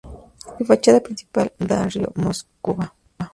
Su 0.57 0.65
fachada 0.65 0.99
principal 0.99 1.53
da 1.59 1.83
al 1.83 1.91
río 1.91 2.11
Moscova. 2.15 2.91